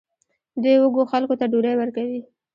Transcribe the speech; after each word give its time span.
دوی 0.63 0.75
وږو 0.79 1.03
خلکو 1.11 1.35
ته 1.39 1.45
ډوډۍ 1.51 1.75
ورکوي. 1.77 2.21